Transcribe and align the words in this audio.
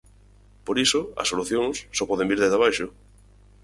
Por 0.65 0.77
iso, 0.85 1.01
as 1.21 1.29
solucións 1.31 1.75
só 1.97 2.03
poden 2.09 2.29
vir 2.29 2.39
desde 2.41 2.57
abaixo. 2.57 2.87